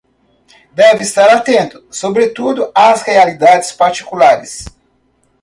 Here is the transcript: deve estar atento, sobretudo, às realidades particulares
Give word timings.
deve 0.73 1.03
estar 1.03 1.29
atento, 1.29 1.85
sobretudo, 1.91 2.71
às 2.73 3.03
realidades 3.03 3.71
particulares 3.71 4.65